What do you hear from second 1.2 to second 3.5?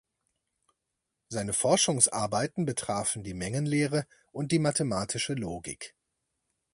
Seine Forschungsarbeiten betrafen die